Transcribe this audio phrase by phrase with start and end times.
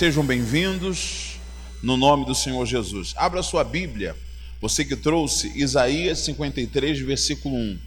[0.00, 1.38] Sejam bem-vindos
[1.82, 3.12] no nome do Senhor Jesus.
[3.18, 4.16] Abra sua Bíblia,
[4.58, 7.78] você que trouxe Isaías 53, versículo 1.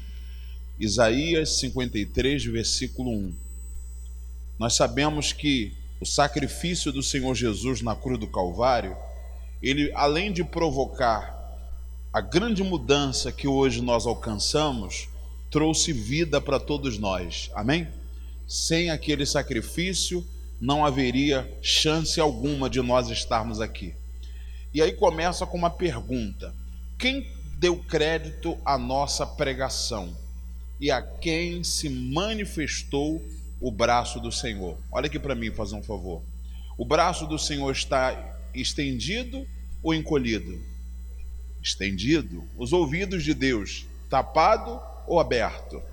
[0.79, 3.33] Isaías 53, versículo 1.
[4.59, 8.95] Nós sabemos que o sacrifício do Senhor Jesus na cruz do Calvário,
[9.59, 11.35] ele além de provocar
[12.13, 15.09] a grande mudança que hoje nós alcançamos,
[15.49, 17.49] trouxe vida para todos nós.
[17.55, 17.87] Amém?
[18.47, 20.23] Sem aquele sacrifício,
[20.63, 23.93] não haveria chance alguma de nós estarmos aqui.
[24.73, 26.55] E aí começa com uma pergunta:
[26.97, 27.27] quem
[27.59, 30.15] deu crédito à nossa pregação
[30.79, 33.21] e a quem se manifestou
[33.59, 34.77] o braço do Senhor?
[34.89, 36.21] Olha aqui para mim, fazer um favor.
[36.77, 39.45] O braço do Senhor está estendido
[39.83, 40.61] ou encolhido?
[41.61, 42.47] Estendido.
[42.57, 45.83] Os ouvidos de Deus, tapado ou aberto?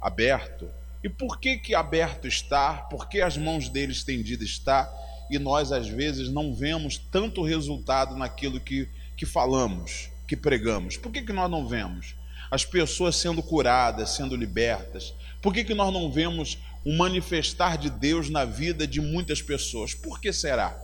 [0.00, 0.70] Aberto.
[1.02, 2.74] E por que que aberto está?
[2.74, 4.92] Por que as mãos dele estendidas está?
[5.30, 10.96] E nós às vezes não vemos tanto resultado naquilo que, que falamos, que pregamos.
[10.96, 12.16] Por que que nós não vemos?
[12.50, 15.14] As pessoas sendo curadas, sendo libertas.
[15.40, 19.94] Por que que nós não vemos o manifestar de Deus na vida de muitas pessoas?
[19.94, 20.76] Por que será?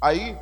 [0.00, 0.36] Aí,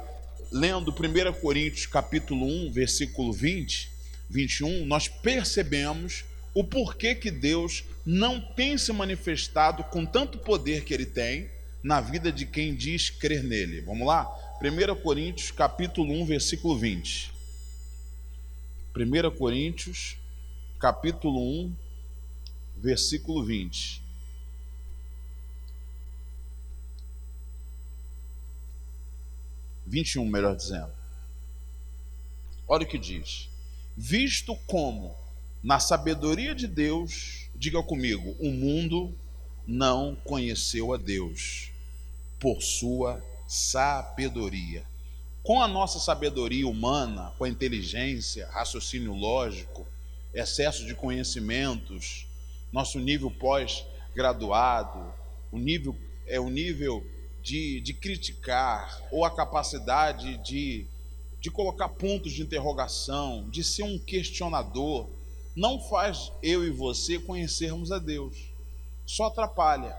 [0.52, 3.90] lendo 1 Coríntios capítulo 1, versículo 20,
[4.28, 6.24] 21, nós percebemos
[6.56, 11.50] o porquê que Deus não tem se manifestado com tanto poder que ele tem
[11.82, 13.82] na vida de quem diz crer nele.
[13.82, 14.26] Vamos lá?
[14.62, 17.30] 1 Coríntios, capítulo 1, versículo 20.
[18.96, 20.16] 1 Coríntios,
[20.80, 21.76] capítulo 1,
[22.78, 24.02] versículo 20.
[29.84, 30.90] Vinte e um, melhor dizendo.
[32.66, 33.50] Olha o que diz.
[33.94, 35.25] Visto como
[35.62, 39.14] na sabedoria de Deus, diga comigo, o mundo
[39.66, 41.70] não conheceu a Deus
[42.38, 44.84] por sua sabedoria.
[45.42, 49.86] Com a nossa sabedoria humana, com a inteligência, raciocínio lógico,
[50.34, 52.26] excesso de conhecimentos,
[52.72, 55.12] nosso nível pós-graduado,
[55.50, 55.96] o nível
[56.26, 57.06] é o nível
[57.42, 60.84] de, de criticar ou a capacidade de,
[61.40, 65.08] de colocar pontos de interrogação, de ser um questionador,
[65.56, 68.36] não faz eu e você conhecermos a Deus.
[69.06, 69.96] Só atrapalha.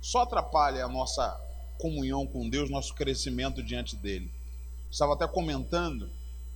[0.00, 1.40] Só atrapalha a nossa
[1.78, 4.28] comunhão com Deus, nosso crescimento diante dele.
[4.90, 6.10] Estava até comentando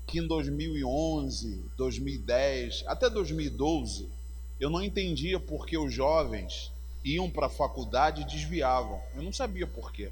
[0.09, 4.09] que em 2011, 2010, até 2012,
[4.59, 6.73] eu não entendia por que os jovens
[7.05, 9.01] iam para a faculdade e desviavam.
[9.15, 10.11] Eu não sabia por quê.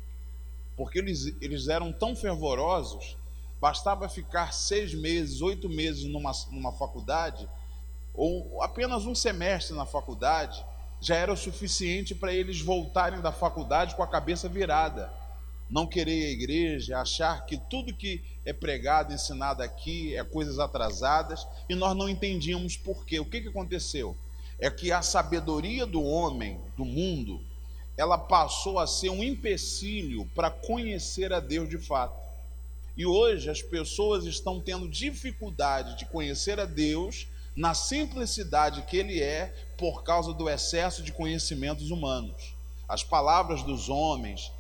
[0.77, 3.17] Porque eles, eles eram tão fervorosos
[3.61, 7.49] Bastava ficar seis meses, oito meses numa, numa faculdade,
[8.17, 10.65] ou apenas um semestre na faculdade,
[11.01, 15.13] já era o suficiente para eles voltarem da faculdade com a cabeça virada.
[15.69, 21.47] Não querer a igreja, achar que tudo que é pregado, ensinado aqui é coisas atrasadas,
[21.69, 23.21] e nós não entendíamos por quê.
[23.21, 24.17] O que, que aconteceu?
[24.59, 27.41] É que a sabedoria do homem, do mundo,
[27.97, 32.27] ela passou a ser um empecilho para conhecer a Deus de fato.
[32.97, 37.27] E hoje as pessoas estão tendo dificuldade de conhecer a Deus
[37.57, 42.55] na simplicidade que Ele é por causa do excesso de conhecimentos humanos.
[42.87, 44.53] As palavras dos homens,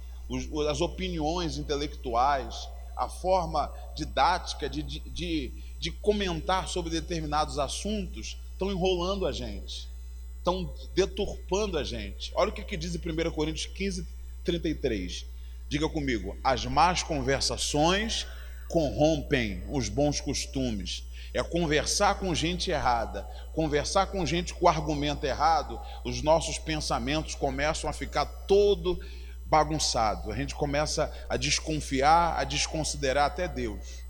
[0.69, 9.27] as opiniões intelectuais, a forma didática de, de, de comentar sobre determinados assuntos estão enrolando
[9.27, 9.87] a gente,
[10.39, 12.33] estão deturpando a gente.
[12.34, 14.07] Olha o que, que diz em 1 Coríntios 15,
[14.43, 15.27] 33.
[15.69, 18.27] Diga comigo: as más conversações
[18.69, 21.05] corrompem os bons costumes.
[21.37, 27.91] É conversar com gente errada, conversar com gente com argumento errado, os nossos pensamentos começam
[27.91, 28.99] a ficar todo
[29.45, 30.33] bagunçado.
[30.33, 34.03] A gente começa a desconfiar, a desconsiderar até Deus.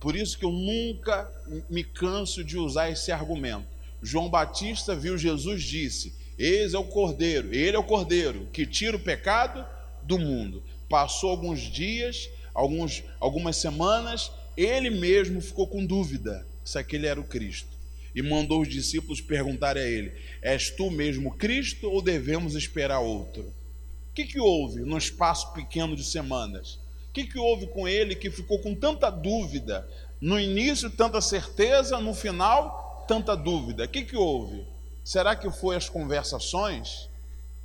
[0.00, 1.30] Por isso que eu nunca
[1.68, 3.68] me canso de usar esse argumento.
[4.02, 8.96] João Batista viu Jesus disse: Eis é o Cordeiro, ele é o Cordeiro que tira
[8.96, 9.66] o pecado
[10.02, 10.62] do mundo.
[10.88, 14.32] Passou alguns dias, alguns, algumas semanas,
[14.64, 17.68] ele mesmo ficou com dúvida se aquele era o Cristo.
[18.14, 20.12] E mandou os discípulos perguntar a ele:
[20.42, 23.42] És tu mesmo Cristo ou devemos esperar outro?
[23.42, 26.80] O que, que houve no espaço pequeno de semanas?
[27.08, 29.88] O que, que houve com ele que ficou com tanta dúvida?
[30.20, 33.84] No início, tanta certeza, no final, tanta dúvida.
[33.84, 34.66] O que, que houve?
[35.04, 37.08] Será que foi as conversações?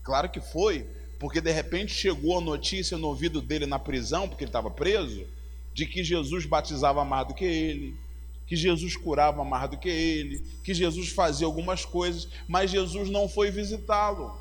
[0.03, 0.85] Claro que foi,
[1.19, 5.25] porque de repente chegou a notícia no ouvido dele na prisão, porque ele estava preso,
[5.73, 7.97] de que Jesus batizava mais do que ele,
[8.45, 13.27] que Jesus curava mais do que ele, que Jesus fazia algumas coisas, mas Jesus não
[13.27, 14.37] foi visitá-lo.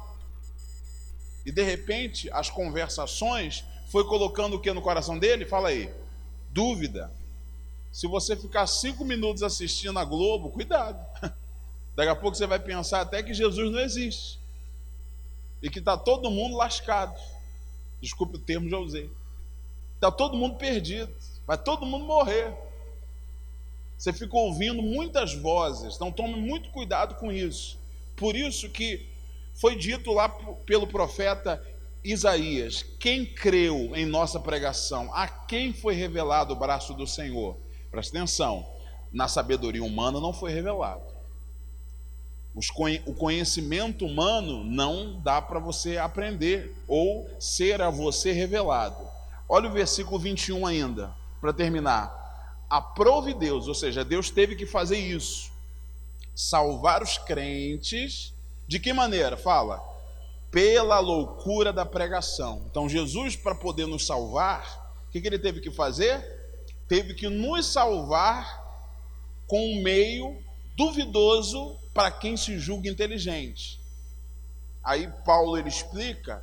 [1.45, 5.45] E de repente as conversações foi colocando o que no coração dele?
[5.45, 5.93] Fala aí.
[6.51, 7.13] Dúvida.
[7.91, 10.99] Se você ficar cinco minutos assistindo a Globo, cuidado.
[11.95, 14.39] Daqui a pouco você vai pensar até que Jesus não existe.
[15.63, 17.19] E que está todo mundo lascado.
[18.01, 19.11] Desculpe o termo, já usei.
[20.03, 21.15] Está todo mundo perdido.
[21.47, 22.53] Vai todo mundo morrer.
[23.97, 25.95] Você fica ouvindo muitas vozes.
[25.95, 27.79] Então tome muito cuidado com isso.
[28.17, 29.09] Por isso que
[29.55, 30.29] foi dito lá
[30.67, 31.65] pelo profeta
[32.03, 37.57] Isaías: quem creu em nossa pregação, a quem foi revelado o braço do Senhor?
[37.89, 38.69] Presta atenção,
[39.13, 41.05] na sabedoria humana não foi revelado.
[43.07, 49.12] O conhecimento humano não dá para você aprender ou ser a você revelado.
[49.55, 52.65] Olha o versículo 21 ainda, para terminar.
[52.71, 55.53] Aprove Deus, ou seja, Deus teve que fazer isso.
[56.35, 58.33] Salvar os crentes.
[58.67, 59.37] De que maneira?
[59.37, 59.79] Fala.
[60.51, 62.65] Pela loucura da pregação.
[62.71, 66.25] Então, Jesus, para poder nos salvar, o que, que ele teve que fazer?
[66.89, 68.59] Teve que nos salvar
[69.47, 70.43] com um meio
[70.75, 73.79] duvidoso para quem se julga inteligente.
[74.83, 76.43] Aí Paulo ele explica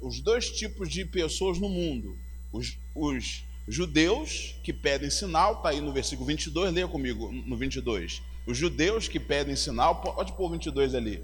[0.00, 2.16] os dois tipos de pessoas no mundo:
[2.52, 8.22] os, os judeus que pedem sinal, está aí no versículo 22, leia comigo no 22.
[8.46, 11.22] Os judeus que pedem sinal, pode pôr 22 ali.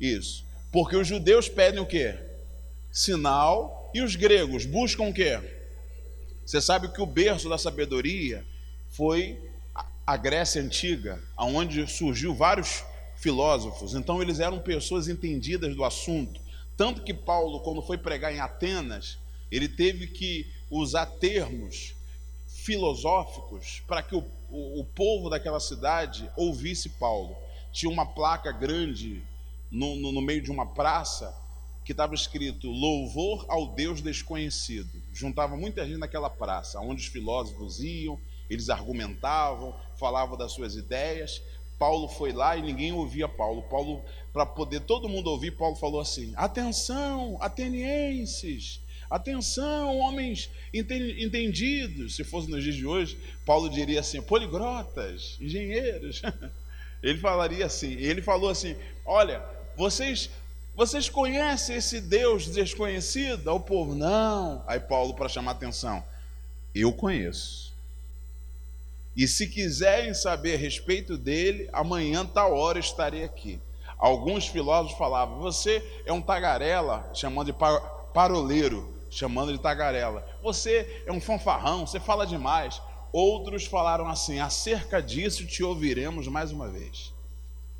[0.00, 0.44] Isso.
[0.70, 2.16] Porque os judeus pedem o quê?
[2.90, 3.90] Sinal.
[3.94, 5.38] E os gregos buscam o quê?
[6.46, 8.44] Você sabe que o berço da sabedoria
[8.90, 9.38] foi
[10.06, 12.84] a Grécia Antiga, onde surgiu vários
[13.16, 13.94] filósofos.
[13.94, 16.40] Então eles eram pessoas entendidas do assunto.
[16.76, 19.18] Tanto que Paulo, quando foi pregar em Atenas,
[19.52, 21.94] ele teve que usar termos
[22.48, 27.36] filosóficos para que o, o, o, povo daquela cidade ouvisse Paulo.
[27.70, 29.22] Tinha uma placa grande
[29.70, 31.36] no, no, no meio de uma praça
[31.84, 35.02] que estava escrito louvor ao Deus desconhecido.
[35.12, 41.42] Juntava muita gente naquela praça, onde os filósofos iam, eles argumentavam, falavam das suas ideias.
[41.78, 43.62] Paulo foi lá e ninguém ouvia Paulo.
[43.62, 48.80] Paulo, para poder todo mundo ouvir, Paulo falou assim: atenção, atenienses,
[49.12, 52.16] atenção, homens entendidos.
[52.16, 56.22] Se fosse nos dias de hoje, Paulo diria assim: poligrotas, engenheiros.
[57.02, 57.92] Ele falaria assim.
[57.92, 58.74] Ele falou assim:
[59.04, 59.42] olha,
[59.76, 60.30] vocês
[60.74, 63.48] vocês conhecem esse Deus desconhecido?
[63.50, 64.64] Ao povo, não.
[64.66, 66.02] Aí Paulo, para chamar atenção,
[66.74, 67.72] eu conheço.
[69.14, 73.60] E se quiserem saber a respeito dele, amanhã, tal hora, estarei aqui.
[73.98, 77.58] Alguns filósofos falavam, você é um tagarela, chamando de
[78.14, 80.26] paroleiro, chamando de tagarela.
[80.42, 82.82] Você é um fanfarrão, você fala demais.
[83.12, 87.12] Outros falaram assim, acerca disso te ouviremos mais uma vez.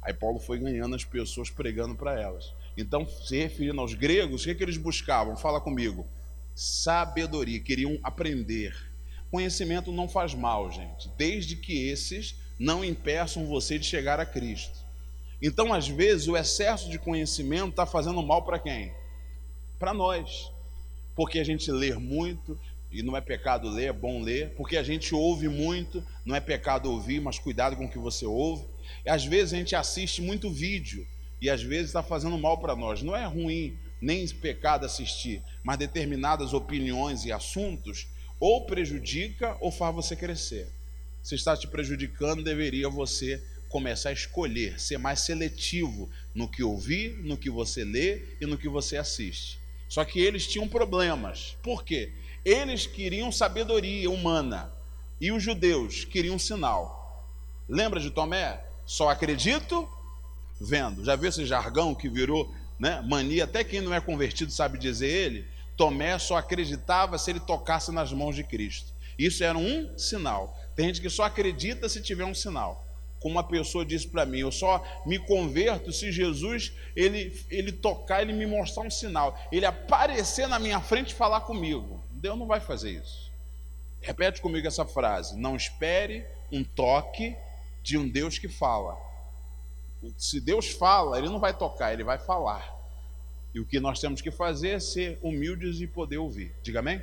[0.00, 2.52] Aí Paulo foi ganhando as pessoas pregando para elas.
[2.76, 5.36] Então, se referindo aos gregos, o que, que eles buscavam?
[5.36, 6.06] Fala comigo.
[6.54, 8.92] Sabedoria, queriam aprender
[9.32, 14.78] Conhecimento não faz mal, gente, desde que esses não impeçam você de chegar a Cristo.
[15.40, 18.94] Então, às vezes, o excesso de conhecimento está fazendo mal para quem?
[19.78, 20.51] Para nós.
[21.14, 22.58] Porque a gente lê muito,
[22.90, 24.50] e não é pecado ler, é bom ler.
[24.50, 28.26] Porque a gente ouve muito, não é pecado ouvir, mas cuidado com o que você
[28.26, 28.64] ouve.
[29.04, 31.06] E às vezes a gente assiste muito vídeo,
[31.40, 33.02] e às vezes está fazendo mal para nós.
[33.02, 38.06] Não é ruim, nem pecado assistir, mas determinadas opiniões e assuntos
[38.38, 40.68] ou prejudica ou faz você crescer.
[41.22, 47.16] Se está te prejudicando, deveria você começar a escolher, ser mais seletivo no que ouvir,
[47.22, 49.61] no que você lê e no que você assiste.
[49.92, 51.58] Só que eles tinham problemas.
[51.62, 52.14] Por quê?
[52.42, 54.72] Eles queriam sabedoria humana
[55.20, 57.28] e os judeus queriam sinal.
[57.68, 58.64] Lembra de Tomé?
[58.86, 59.86] Só acredito
[60.58, 61.04] vendo.
[61.04, 63.44] Já viu esse jargão que virou né, mania?
[63.44, 65.46] Até quem não é convertido sabe dizer ele.
[65.76, 68.94] Tomé só acreditava se ele tocasse nas mãos de Cristo.
[69.18, 70.58] Isso era um sinal.
[70.74, 72.82] Tem gente que só acredita se tiver um sinal.
[73.22, 78.20] Como uma pessoa disse para mim, eu só me converto se Jesus ele, ele tocar,
[78.20, 82.02] ele me mostrar um sinal, ele aparecer na minha frente e falar comigo.
[82.10, 83.30] Deus não vai fazer isso.
[84.00, 87.36] Repete comigo essa frase: não espere um toque
[87.80, 88.98] de um Deus que fala.
[90.18, 92.76] Se Deus fala, ele não vai tocar, ele vai falar.
[93.54, 96.52] E o que nós temos que fazer é ser humildes e poder ouvir.
[96.60, 97.00] Diga amém?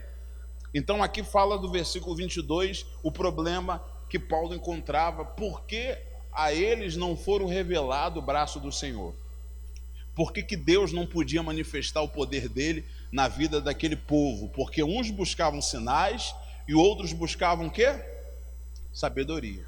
[0.74, 5.98] Então aqui fala do versículo 22 o problema que Paulo encontrava, por que
[6.40, 9.14] a eles não foram revelado o braço do Senhor?
[10.16, 14.48] Por que, que Deus não podia manifestar o poder dele na vida daquele povo?
[14.50, 16.34] Porque uns buscavam sinais
[16.66, 17.88] e outros buscavam o quê?
[18.94, 19.66] Sabedoria.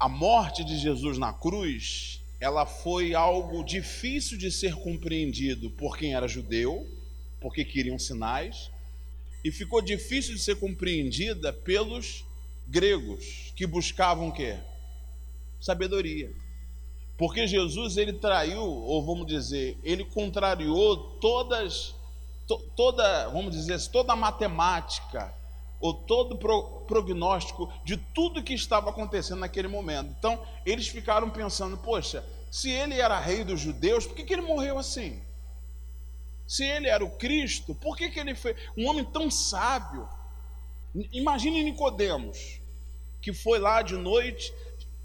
[0.00, 6.12] A morte de Jesus na cruz ela foi algo difícil de ser compreendido por quem
[6.12, 6.84] era judeu,
[7.40, 8.68] porque queriam sinais,
[9.44, 12.24] e ficou difícil de ser compreendida pelos
[12.66, 14.58] gregos que buscavam o quê?
[15.62, 16.28] Sabedoria.
[17.16, 21.94] Porque Jesus ele traiu, ou vamos dizer, ele contrariou todas
[22.48, 25.32] to, toda, vamos dizer, assim, toda a matemática
[25.80, 30.12] ou todo pro, prognóstico de tudo que estava acontecendo naquele momento.
[30.18, 34.42] Então, eles ficaram pensando, poxa, se ele era rei dos judeus, por que, que ele
[34.42, 35.22] morreu assim?
[36.44, 40.08] Se ele era o Cristo, por que, que ele foi um homem tão sábio?
[41.12, 42.60] Imagine Nicodemos,
[43.20, 44.52] que foi lá de noite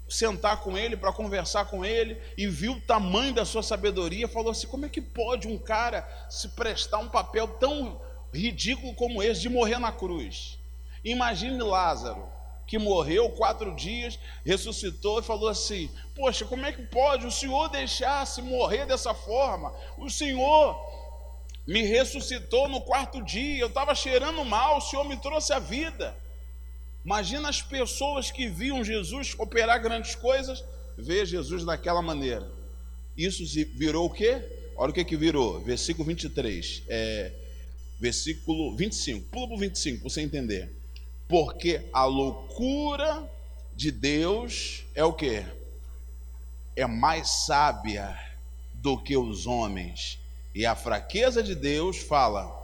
[0.08, 4.50] sentar com ele para conversar com ele e viu o tamanho da sua sabedoria, falou
[4.50, 8.00] assim: como é que pode um cara se prestar um papel tão
[8.32, 10.58] ridículo como esse de morrer na cruz?
[11.04, 12.28] Imagine Lázaro,
[12.66, 17.68] que morreu quatro dias, ressuscitou e falou assim: Poxa, como é que pode o Senhor
[17.68, 19.72] deixar-se morrer dessa forma?
[19.96, 20.76] O Senhor
[21.66, 26.16] me ressuscitou no quarto dia, eu estava cheirando mal, o Senhor me trouxe a vida.
[27.08, 30.62] Imagina as pessoas que viam Jesus operar grandes coisas,
[30.94, 32.46] ver Jesus daquela maneira.
[33.16, 33.42] Isso
[33.74, 34.42] virou o quê?
[34.76, 37.32] Olha o que, que virou, versículo 23, é,
[37.98, 40.70] versículo 25, pula para o 25 para você entender.
[41.26, 43.26] Porque a loucura
[43.74, 45.46] de Deus é o que?
[46.76, 48.20] É mais sábia
[48.74, 50.18] do que os homens
[50.54, 52.54] e a fraqueza de Deus, fala,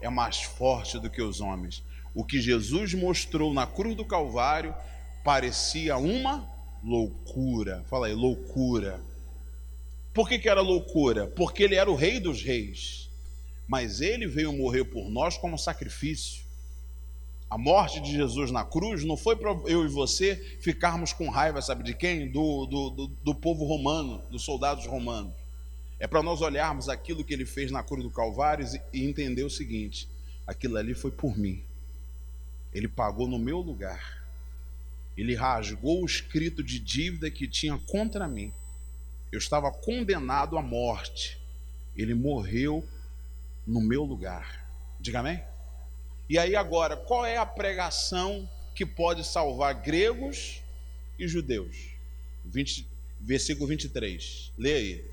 [0.00, 1.83] é mais forte do que os homens.
[2.14, 4.74] O que Jesus mostrou na cruz do Calvário
[5.24, 6.48] parecia uma
[6.82, 7.84] loucura.
[7.88, 9.00] Fala aí, loucura.
[10.12, 11.26] Por que, que era loucura?
[11.26, 13.10] Porque ele era o rei dos reis.
[13.66, 16.44] Mas ele veio morrer por nós como sacrifício.
[17.50, 21.62] A morte de Jesus na cruz não foi para eu e você ficarmos com raiva,
[21.62, 22.30] sabe de quem?
[22.30, 25.32] Do, do, do, do povo romano, dos soldados romanos.
[25.98, 29.50] É para nós olharmos aquilo que ele fez na cruz do Calvário e entender o
[29.50, 30.08] seguinte:
[30.46, 31.62] aquilo ali foi por mim.
[32.74, 34.24] Ele pagou no meu lugar.
[35.16, 38.52] Ele rasgou o escrito de dívida que tinha contra mim.
[39.30, 41.38] Eu estava condenado à morte.
[41.96, 42.86] Ele morreu
[43.64, 44.68] no meu lugar.
[44.98, 45.42] Diga amém?
[46.28, 50.60] E aí agora, qual é a pregação que pode salvar gregos
[51.18, 51.90] e judeus?
[52.44, 52.86] 20,
[53.20, 54.52] versículo 23.
[54.58, 55.04] Leia aí.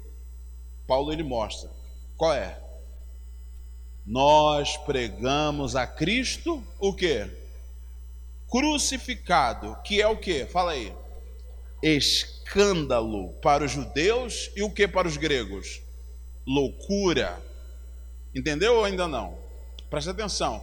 [0.87, 1.69] Paulo ele mostra.
[2.17, 2.59] Qual é?
[4.05, 7.29] Nós pregamos a Cristo o quê?
[8.51, 10.46] Crucificado, que é o quê?
[10.46, 10.93] Fala aí.
[11.81, 15.81] Escândalo para os judeus e o que para os gregos?
[16.46, 17.41] Loucura.
[18.36, 19.39] Entendeu ou ainda não?
[19.89, 20.62] Presta atenção.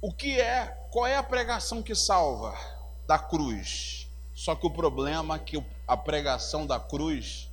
[0.00, 2.58] O que é, qual é a pregação que salva
[3.06, 4.08] da cruz?
[4.34, 7.50] Só que o problema é que a pregação da cruz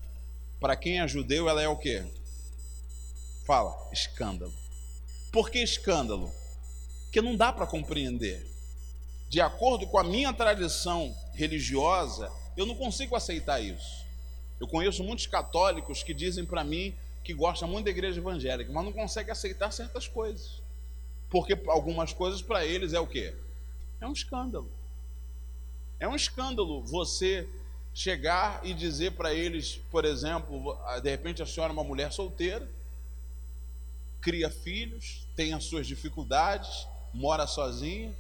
[0.62, 2.06] para quem é judeu, ela é o quê?
[3.48, 4.53] Fala, escândalo.
[5.32, 6.32] Por que escândalo?
[7.06, 8.50] Porque não dá para compreender.
[9.31, 14.05] De acordo com a minha tradição religiosa, eu não consigo aceitar isso.
[14.59, 18.83] Eu conheço muitos católicos que dizem para mim que gostam muito da igreja evangélica, mas
[18.83, 20.61] não conseguem aceitar certas coisas.
[21.29, 23.33] Porque algumas coisas para eles é o quê?
[24.01, 24.69] É um escândalo.
[25.97, 27.47] É um escândalo você
[27.93, 32.69] chegar e dizer para eles, por exemplo, de repente a senhora é uma mulher solteira,
[34.19, 38.13] cria filhos, tem as suas dificuldades, mora sozinha,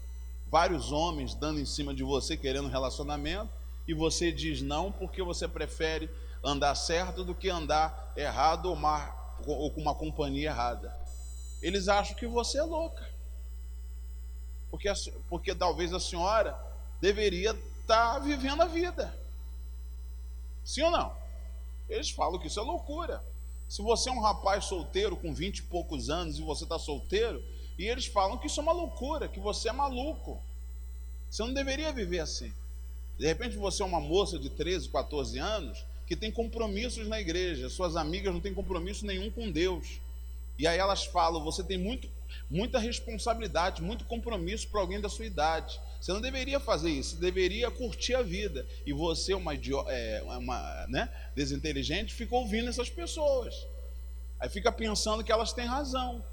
[0.51, 3.49] vários homens dando em cima de você querendo relacionamento,
[3.87, 6.09] e você diz não porque você prefere
[6.43, 10.95] andar certo do que andar errado ou, mar, ou com uma companhia errada.
[11.61, 13.09] Eles acham que você é louca.
[14.69, 14.91] Porque,
[15.29, 16.57] porque talvez a senhora
[16.99, 19.15] deveria estar tá vivendo a vida.
[20.65, 21.15] Sim ou não?
[21.89, 23.23] Eles falam que isso é loucura.
[23.69, 27.43] Se você é um rapaz solteiro com 20 e poucos anos e você está solteiro,
[27.81, 30.39] e eles falam que isso é uma loucura, que você é maluco.
[31.27, 32.53] Você não deveria viver assim.
[33.17, 37.69] De repente você é uma moça de 13, 14 anos que tem compromissos na igreja,
[37.69, 39.99] suas amigas não têm compromisso nenhum com Deus.
[40.59, 42.07] E aí elas falam: você tem muito,
[42.51, 45.79] muita responsabilidade, muito compromisso para alguém da sua idade.
[45.99, 48.63] Você não deveria fazer isso, você deveria curtir a vida.
[48.85, 53.55] E você, uma, é, uma né, desinteligente, fica ouvindo essas pessoas.
[54.39, 56.23] Aí fica pensando que elas têm razão.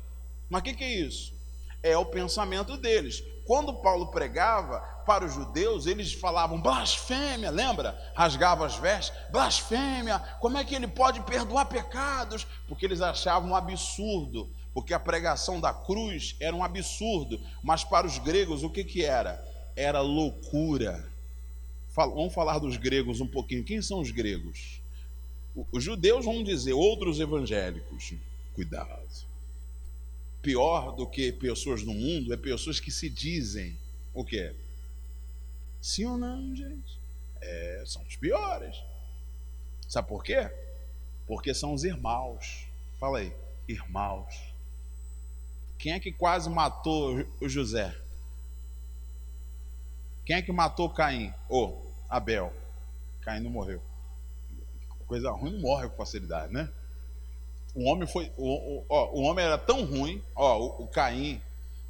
[0.50, 1.37] Mas o que, que é isso?
[1.82, 3.22] É o pensamento deles.
[3.46, 7.98] Quando Paulo pregava para os judeus, eles falavam blasfêmia, lembra?
[8.14, 12.46] Rasgavam as vestes, blasfêmia, como é que ele pode perdoar pecados?
[12.66, 18.06] Porque eles achavam um absurdo, porque a pregação da cruz era um absurdo, mas para
[18.06, 19.42] os gregos o que, que era?
[19.78, 21.08] era loucura.
[21.94, 23.62] Vamos falar dos gregos um pouquinho.
[23.62, 24.80] Quem são os gregos?
[25.72, 28.14] Os judeus vão dizer, outros evangélicos,
[28.54, 29.27] cuidado.
[30.42, 33.78] Pior do que pessoas no mundo é pessoas que se dizem
[34.14, 34.54] o quê?
[35.80, 36.98] Sim ou não, gente?
[37.40, 38.76] É, são os piores.
[39.88, 40.50] Sabe por quê?
[41.26, 42.66] Porque são os irmãos.
[42.98, 43.32] Fala aí,
[43.66, 44.34] irmãos.
[45.78, 47.96] Quem é que quase matou o José?
[50.26, 51.32] Quem é que matou Caim?
[51.48, 52.52] Ou oh, Abel.
[53.22, 53.80] Caim não morreu.
[55.06, 56.70] Coisa ruim não morre com facilidade, né?
[57.78, 58.32] O homem foi.
[58.36, 61.40] O, o, ó, o homem era tão ruim, ó, o, o Caim,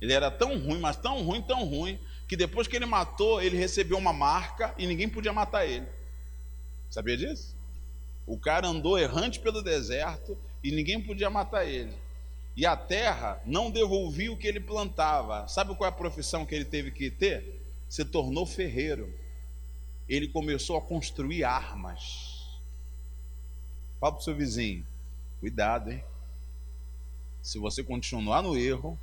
[0.02, 3.57] ele era tão ruim, mas tão ruim, tão ruim, que depois que ele matou, ele
[3.57, 5.87] recebeu uma marca e ninguém podia matar ele.
[6.90, 7.57] Sabia disso?
[8.26, 11.95] O cara andou errante pelo deserto e ninguém podia matar ele.
[12.54, 15.49] E a terra não devolvia o que ele plantava.
[15.49, 17.62] Sabe qual é a profissão que ele teve que ter?
[17.88, 19.11] Se tornou ferreiro.
[20.07, 22.61] Ele começou a construir armas.
[23.99, 24.87] Fala para o seu vizinho:
[25.40, 26.04] cuidado, hein?
[27.42, 28.99] Se você continuar no erro,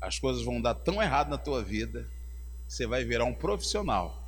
[0.00, 2.08] as coisas vão dar tão errado na tua vida,
[2.68, 4.22] você vai virar um profissional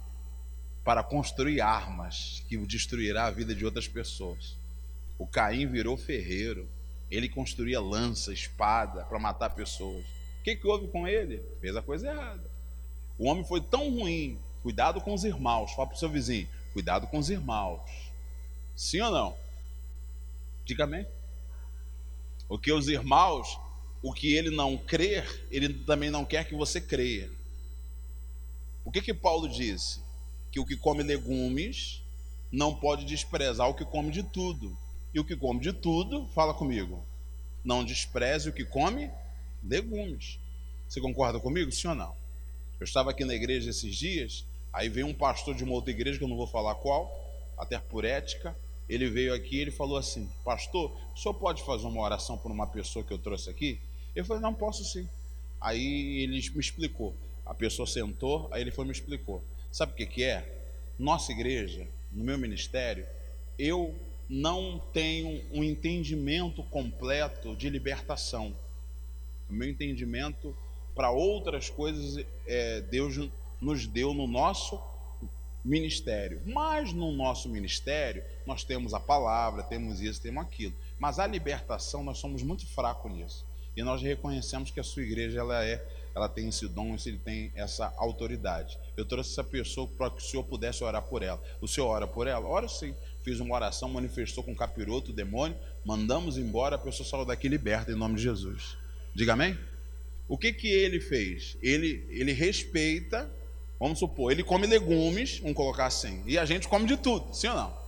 [0.84, 4.56] para construir armas que destruirá a vida de outras pessoas.
[5.18, 6.66] O Caim virou ferreiro,
[7.10, 10.04] ele construía lança, espada para matar pessoas.
[10.40, 11.42] O que, que houve com ele?
[11.60, 12.50] Fez a coisa errada.
[13.18, 14.38] O homem foi tão ruim.
[14.62, 15.72] Cuidado com os irmãos.
[15.72, 17.82] Fala para o seu vizinho: cuidado com os irmãos.
[18.74, 19.36] Sim ou não?
[20.70, 21.04] Diga amém.
[22.46, 23.58] Porque os irmãos,
[24.00, 27.28] o que ele não crer, ele também não quer que você creia.
[28.84, 30.00] O que que Paulo disse?
[30.52, 32.04] Que o que come legumes
[32.52, 34.78] não pode desprezar o que come de tudo.
[35.12, 37.04] E o que come de tudo, fala comigo,
[37.64, 39.10] não despreze o que come
[39.64, 40.38] legumes.
[40.88, 42.14] Você concorda comigo, sim ou não?
[42.78, 46.16] Eu estava aqui na igreja esses dias, aí veio um pastor de uma outra igreja,
[46.16, 47.10] que eu não vou falar qual,
[47.58, 48.56] até por ética,
[48.90, 52.50] ele veio aqui e ele falou assim: Pastor, o senhor pode fazer uma oração por
[52.50, 53.78] uma pessoa que eu trouxe aqui?
[54.16, 55.08] Eu falei: Não, posso sim.
[55.60, 57.14] Aí ele me explicou.
[57.46, 59.42] A pessoa sentou, aí ele foi me explicou.
[59.70, 60.44] Sabe o que, que é?
[60.98, 63.06] Nossa igreja, no meu ministério,
[63.56, 63.94] eu
[64.28, 68.54] não tenho um entendimento completo de libertação.
[69.48, 70.54] O meu entendimento
[70.96, 74.80] para outras coisas é, Deus nos deu no nosso
[75.64, 76.40] ministério.
[76.44, 80.74] Mas no nosso ministério, nós temos a palavra, temos isso, temos aquilo.
[80.98, 83.46] Mas a libertação, nós somos muito fracos nisso.
[83.76, 87.52] E nós reconhecemos que a sua igreja ela é, ela tem esse dom, ele tem
[87.54, 88.78] essa autoridade.
[88.96, 91.40] Eu trouxe essa pessoa para que o senhor pudesse orar por ela.
[91.60, 92.46] O senhor ora por ela?
[92.46, 92.94] Ora sim.
[93.22, 97.94] Fiz uma oração, manifestou com capiroto, demônio, mandamos embora, a pessoa saiu daqui liberta em
[97.94, 98.76] nome de Jesus.
[99.14, 99.58] Diga amém?
[100.26, 101.56] O que que ele fez?
[101.62, 103.30] Ele, ele respeita
[103.80, 107.48] Vamos supor, ele come legumes, vamos colocar assim, e a gente come de tudo, sim
[107.48, 107.78] ou não?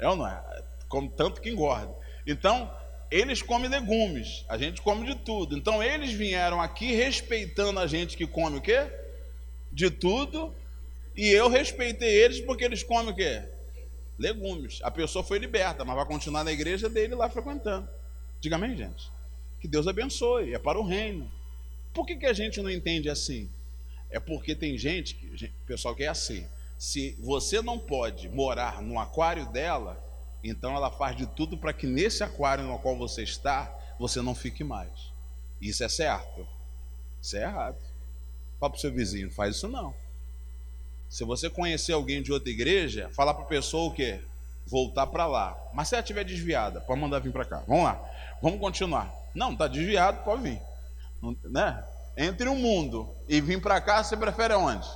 [0.00, 0.64] É ou não é?
[0.88, 1.94] Come tanto que engorda.
[2.26, 2.68] Então,
[3.08, 5.56] eles comem legumes, a gente come de tudo.
[5.56, 8.84] Então, eles vieram aqui respeitando a gente que come o quê?
[9.70, 10.52] De tudo,
[11.16, 13.44] e eu respeitei eles porque eles comem o quê?
[14.18, 14.80] Legumes.
[14.82, 17.88] A pessoa foi liberta, mas vai continuar na igreja dele lá frequentando.
[18.40, 19.08] Diga amém, gente?
[19.60, 21.30] Que Deus abençoe, é para o reino.
[21.94, 23.48] Por que, que a gente não entende assim?
[24.10, 26.46] É porque tem gente, pessoal, que é assim.
[26.78, 30.02] Se você não pode morar no aquário dela,
[30.44, 34.34] então ela faz de tudo para que nesse aquário no qual você está, você não
[34.34, 34.90] fique mais.
[35.60, 36.46] Isso é certo?
[37.20, 37.78] Isso é errado.
[38.60, 39.94] Fala para o seu vizinho, faz isso não.
[41.08, 44.20] Se você conhecer alguém de outra igreja, fala para a pessoa o quê?
[44.66, 45.56] Voltar para lá.
[45.72, 47.62] Mas se ela estiver desviada, pode mandar vir para cá.
[47.66, 48.02] Vamos lá.
[48.42, 49.14] Vamos continuar.
[49.34, 50.60] Não, está desviado, pode vir.
[51.22, 51.84] Não, né?
[52.16, 54.88] Entre o mundo e vir para cá, você prefere aonde?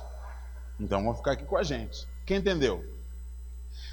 [0.79, 2.07] Então vamos ficar aqui com a gente.
[2.25, 2.83] Quem entendeu?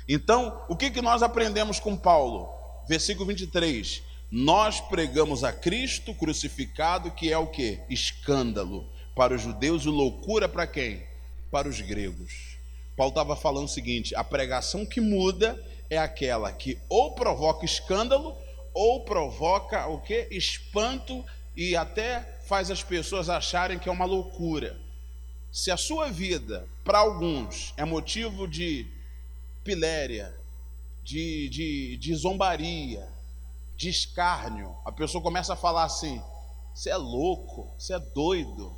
[0.09, 2.49] Então, o que, que nós aprendemos com Paulo?
[2.89, 4.03] Versículo 23.
[4.31, 7.81] Nós pregamos a Cristo crucificado, que é o que?
[7.91, 11.03] Escândalo para os judeus e loucura para quem?
[11.51, 12.57] Para os gregos.
[12.97, 18.37] Paulo estava falando o seguinte: a pregação que muda é aquela que ou provoca escândalo
[18.73, 20.29] ou provoca o que?
[20.31, 21.25] Espanto
[21.57, 24.81] e até faz as pessoas acharem que é uma loucura.
[25.53, 28.87] Se a sua vida, para alguns, é motivo de
[29.63, 30.35] piléria,
[31.05, 33.07] de, de, de zombaria,
[33.77, 36.23] de escárnio, a pessoa começa a falar assim:
[36.75, 38.75] você é louco, você é doido.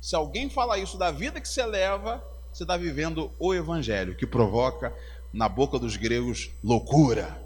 [0.00, 4.26] Se alguém falar isso da vida que você leva, você está vivendo o evangelho, que
[4.26, 4.92] provoca
[5.32, 7.45] na boca dos gregos loucura.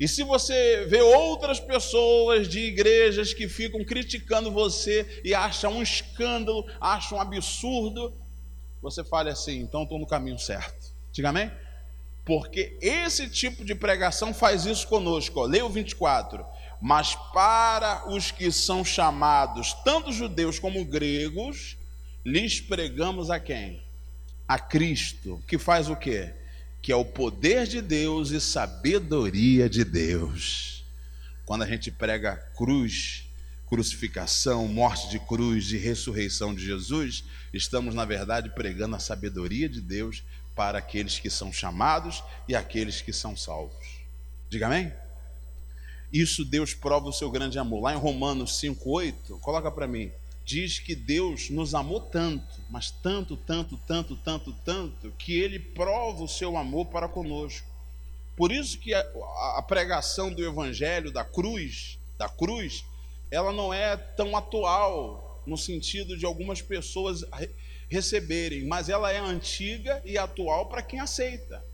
[0.00, 5.82] E se você vê outras pessoas de igrejas que ficam criticando você e acham um
[5.82, 8.14] escândalo, acham um absurdo,
[8.80, 10.94] você fale assim, então estou no caminho certo.
[11.12, 11.52] Diga amém?
[12.24, 15.42] Porque esse tipo de pregação faz isso conosco.
[15.42, 16.46] Leia o 24.
[16.80, 21.76] Mas para os que são chamados, tanto judeus como gregos,
[22.24, 23.82] lhes pregamos a quem?
[24.48, 26.32] A Cristo, que faz o quê?
[26.82, 30.84] Que é o poder de Deus e sabedoria de Deus.
[31.44, 33.28] Quando a gente prega cruz,
[33.68, 39.80] crucificação, morte de cruz e ressurreição de Jesus, estamos, na verdade, pregando a sabedoria de
[39.80, 40.24] Deus
[40.56, 44.00] para aqueles que são chamados e aqueles que são salvos.
[44.48, 44.92] Diga amém?
[46.12, 47.82] Isso Deus prova o seu grande amor.
[47.82, 50.10] Lá em Romanos 5,8, coloca para mim
[50.50, 56.24] diz que Deus nos amou tanto, mas tanto, tanto, tanto, tanto, tanto, que Ele prova
[56.24, 57.68] o seu amor para conosco.
[58.36, 59.00] Por isso que a,
[59.58, 62.84] a pregação do Evangelho da cruz, da cruz,
[63.30, 67.24] ela não é tão atual no sentido de algumas pessoas
[67.88, 71.64] receberem, mas ela é antiga e atual para quem aceita.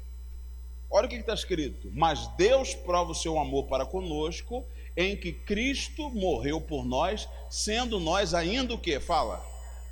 [0.91, 5.33] Olha o que está escrito: Mas Deus prova o seu amor para conosco em que
[5.33, 8.99] Cristo morreu por nós, sendo nós ainda o que?
[8.99, 9.45] Fala,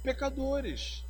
[0.03, 1.05] pecadores.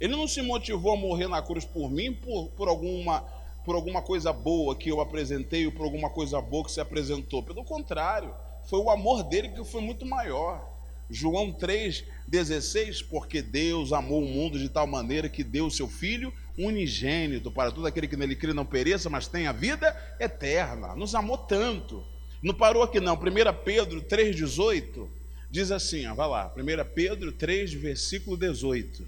[0.00, 3.20] Ele não se motivou a morrer na cruz por mim por, por, alguma,
[3.64, 7.42] por alguma coisa boa que eu apresentei ou por alguma coisa boa que se apresentou.
[7.42, 10.72] Pelo contrário, foi o amor dele que foi muito maior.
[11.08, 16.32] João 3,16, porque Deus amou o mundo de tal maneira que deu o seu Filho
[16.56, 20.94] unigênito para todo aquele que nele crê não pereça, mas tenha vida eterna.
[20.94, 22.04] Nos amou tanto
[22.44, 23.14] não parou aqui não.
[23.14, 23.18] 1
[23.64, 25.08] Pedro 3,18
[25.50, 26.52] diz assim, ó, vai lá.
[26.54, 29.02] 1 Pedro 3, versículo 18.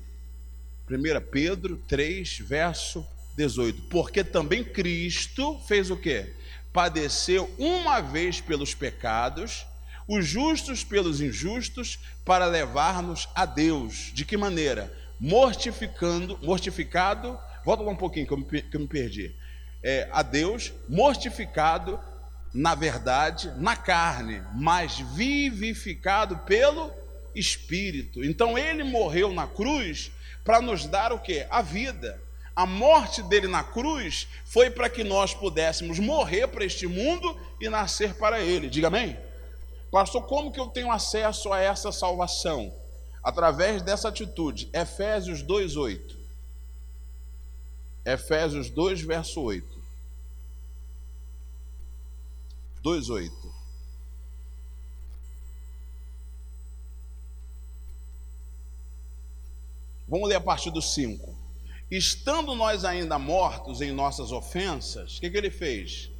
[0.91, 3.83] 1 Pedro 3, verso 18.
[3.91, 6.33] Porque também Cristo fez o quê?
[6.73, 9.67] Padeceu uma vez pelos pecados,
[10.09, 14.13] os justos pelos injustos, para levar-nos a Deus.
[14.15, 14.91] De que maneira?
[15.21, 19.35] Mortificando, mortificado, volta lá um pouquinho que eu me, que eu me perdi.
[19.83, 22.01] É, a Deus, mortificado
[22.57, 26.91] na verdade, na carne, mas vivificado pelo
[27.35, 28.25] Espírito.
[28.25, 30.11] Então ele morreu na cruz
[30.43, 31.47] para nos dar o que?
[31.51, 32.19] A vida.
[32.55, 37.69] A morte dele na cruz foi para que nós pudéssemos morrer para este mundo e
[37.69, 38.71] nascer para ele.
[38.71, 39.19] Diga amém?
[39.91, 42.73] Pastor, como que eu tenho acesso a essa salvação?
[43.23, 44.71] Através dessa atitude.
[44.73, 46.17] Efésios 2:8.
[48.03, 49.76] Efésios 2 verso 8.
[52.87, 53.33] 2,8.
[60.07, 61.37] Vamos ler a partir do 5.
[61.91, 66.13] Estando nós ainda mortos em nossas ofensas, o que, que ele fez?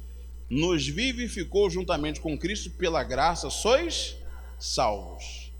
[0.49, 4.17] Nos vivificou juntamente com Cristo, pela graça sois
[4.59, 5.53] salvos.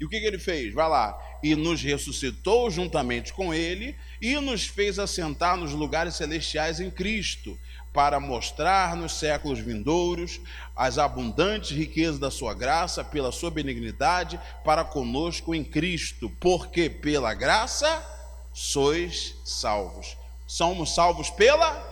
[0.00, 0.74] E o que, que ele fez?
[0.74, 1.16] Vai lá.
[1.40, 7.56] E nos ressuscitou juntamente com ele e nos fez assentar nos lugares celestiais em Cristo
[7.92, 10.40] para mostrar nos séculos vindouros
[10.76, 17.34] as abundantes riquezas da sua graça, pela sua benignidade para conosco em Cristo, porque pela
[17.34, 18.04] graça
[18.52, 20.16] sois salvos.
[20.46, 21.84] Somos salvos pela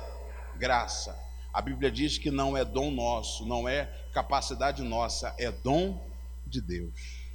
[0.56, 1.18] graça.
[1.52, 5.98] A Bíblia diz que não é dom nosso, não é capacidade nossa, é dom
[6.46, 7.26] de Deus.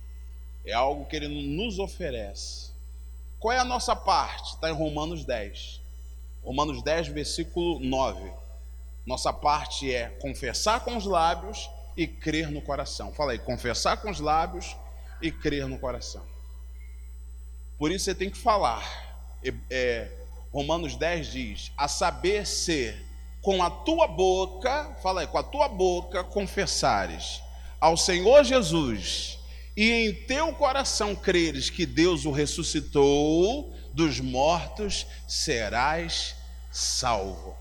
[0.66, 2.72] É algo que Ele nos oferece.
[3.40, 4.54] Qual é a nossa parte?
[4.54, 5.82] Está em Romanos 10.
[6.44, 8.32] Romanos 10, versículo 9.
[9.12, 13.12] Nossa parte é confessar com os lábios e crer no coração.
[13.12, 14.74] Fala aí, confessar com os lábios
[15.22, 16.24] e crer no coração.
[17.78, 18.82] Por isso você tem que falar.
[19.70, 20.10] É,
[20.54, 23.06] Romanos 10 diz: a saber ser
[23.42, 27.42] com a tua boca, fala aí, com a tua boca confessares
[27.82, 29.40] ao Senhor Jesus
[29.76, 36.34] e em teu coração creres que Deus o ressuscitou dos mortos, serás
[36.72, 37.61] salvo.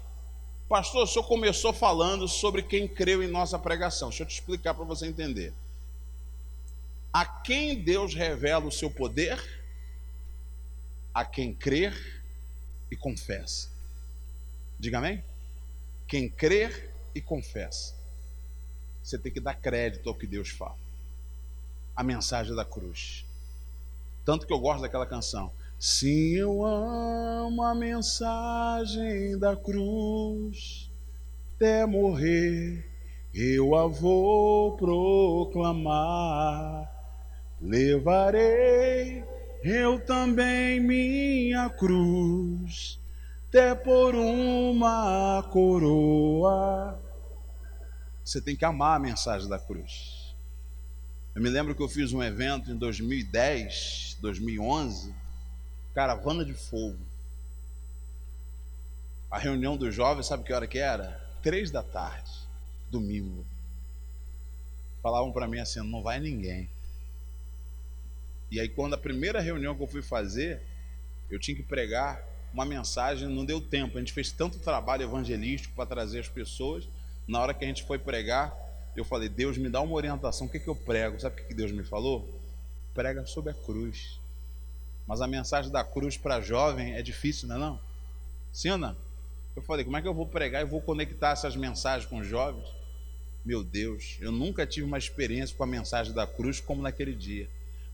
[0.70, 4.09] Pastor, o senhor começou falando sobre quem creu em nossa pregação.
[4.09, 5.52] Deixa eu te explicar para você entender.
[7.12, 9.37] A quem Deus revela o seu poder?
[11.12, 12.22] A quem crer
[12.88, 13.68] e confessa.
[14.78, 15.24] Diga amém?
[16.06, 17.96] Quem crer e confessa.
[19.02, 20.78] Você tem que dar crédito ao que Deus fala.
[21.96, 23.26] A mensagem da cruz.
[24.24, 25.50] Tanto que eu gosto daquela canção.
[25.82, 30.92] Sim, eu amo a mensagem da cruz,
[31.56, 32.86] até morrer
[33.32, 35.88] eu a vou proclamar.
[37.62, 39.24] Levarei
[39.64, 43.00] eu também minha cruz,
[43.48, 47.00] até por uma coroa.
[48.22, 50.36] Você tem que amar a mensagem da cruz.
[51.34, 55.19] Eu me lembro que eu fiz um evento em 2010, 2011
[55.94, 56.98] caravana de fogo.
[59.31, 61.20] A reunião dos jovens, sabe que hora que era?
[61.42, 62.31] Três da tarde,
[62.90, 63.44] domingo.
[65.03, 66.68] falavam para mim assim: não vai ninguém.
[68.50, 70.61] E aí, quando a primeira reunião que eu fui fazer,
[71.31, 72.20] eu tinha que pregar
[72.53, 73.96] uma mensagem, não deu tempo.
[73.96, 76.88] A gente fez tanto trabalho evangelístico para trazer as pessoas.
[77.29, 78.53] Na hora que a gente foi pregar,
[78.96, 80.46] eu falei: Deus, me dá uma orientação.
[80.46, 81.18] O que, que eu prego?
[81.20, 82.29] Sabe o que Deus me falou?
[82.92, 84.19] Prega sobre a cruz.
[85.06, 87.58] Mas a mensagem da cruz para jovem é difícil, não é?
[87.58, 87.80] Não?
[88.52, 88.96] Sim ou não?
[89.56, 92.26] Eu falei: como é que eu vou pregar e vou conectar essas mensagens com os
[92.26, 92.68] jovens?
[93.44, 97.48] Meu Deus, eu nunca tive uma experiência com a mensagem da cruz como naquele dia.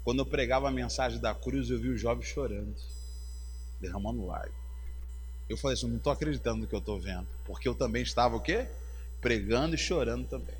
[0.04, 2.74] Quando eu pregava a mensagem da cruz, eu vi os jovens chorando,
[3.80, 4.58] derramando lágrimas.
[5.48, 8.36] Eu falei assim, não estou acreditando no que eu estou vendo, porque eu também estava
[8.36, 8.66] o quê?
[9.20, 10.54] Pregando e chorando também.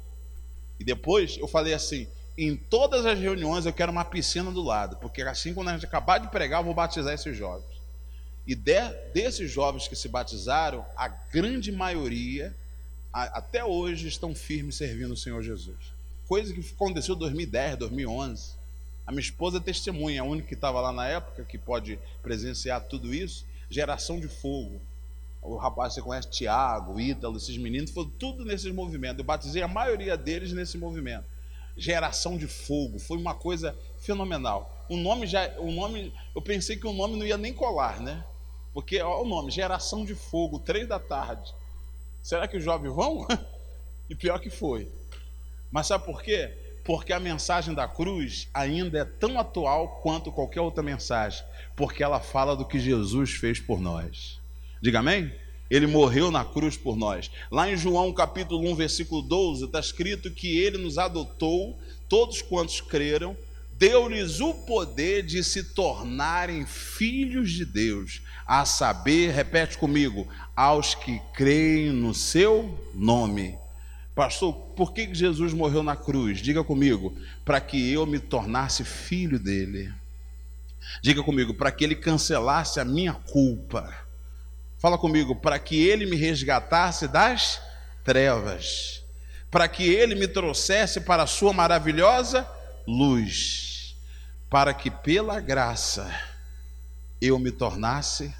[0.78, 4.96] E depois eu falei assim, em todas as reuniões eu quero uma piscina do lado,
[4.96, 7.77] porque assim quando a gente acabar de pregar, eu vou batizar esses jovens.
[8.46, 8.81] E de,
[9.12, 12.55] desses jovens que se batizaram, a grande maioria,
[13.12, 15.77] a, até hoje, estão firmes servindo o Senhor Jesus.
[16.29, 18.53] Coisa que aconteceu em 2010, 2011.
[19.07, 22.83] A minha esposa é testemunha, a única que estava lá na época, que pode presenciar
[22.83, 23.44] tudo isso.
[23.70, 24.81] Geração de fogo.
[25.42, 29.18] O rapaz, você conhece Tiago, Ítalo, esses meninos, foi tudo nesses movimentos.
[29.18, 31.25] Eu batizei a maioria deles nesse movimento.
[31.76, 34.84] Geração de fogo, foi uma coisa fenomenal.
[34.88, 38.24] O nome já, o nome, eu pensei que o nome não ia nem colar, né?
[38.72, 41.54] Porque olha o nome, Geração de Fogo, três da tarde.
[42.22, 43.26] Será que os jovens vão?
[44.08, 44.90] e pior que foi.
[45.70, 46.52] Mas sabe por quê?
[46.86, 52.20] porque a mensagem da cruz ainda é tão atual quanto qualquer outra mensagem, porque ela
[52.20, 54.40] fala do que Jesus fez por nós.
[54.80, 55.34] Diga amém?
[55.70, 57.31] Ele morreu na cruz por nós.
[57.50, 62.81] Lá em João capítulo 1, versículo 12, está escrito que ele nos adotou, todos quantos
[62.81, 63.37] creram,
[63.79, 71.20] deu-lhes o poder de se tornarem filhos de Deus, a saber, repete comigo, aos que
[71.35, 73.59] creem no seu nome.
[74.14, 76.38] Pastor, por que Jesus morreu na cruz?
[76.38, 79.92] Diga comigo, para que eu me tornasse filho dele.
[81.02, 84.05] Diga comigo, para que ele cancelasse a minha culpa.
[84.78, 87.60] Fala comigo, para que ele me resgatasse das
[88.04, 89.02] trevas.
[89.50, 92.48] Para que ele me trouxesse para a sua maravilhosa
[92.86, 93.96] luz.
[94.50, 96.12] Para que pela graça
[97.20, 98.34] eu me tornasse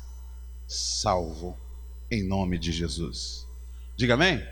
[0.66, 1.59] salvo.
[2.11, 3.46] Em nome de Jesus.
[3.96, 4.42] Diga amém.